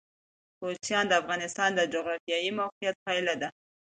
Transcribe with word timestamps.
کوچیان 0.59 1.05
د 1.07 1.13
افغانستان 1.21 1.69
د 1.75 1.81
جغرافیایي 1.93 2.51
موقیعت 2.59 2.95
پایله 3.05 3.33
ده. 3.41 3.49